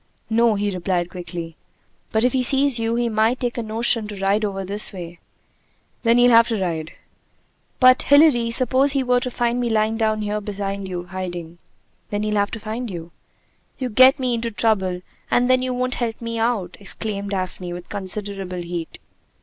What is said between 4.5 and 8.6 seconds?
this way!" "Then he'll have to ride." "But, Hilary,